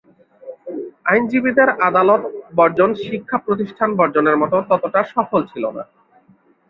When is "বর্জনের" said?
3.95-4.37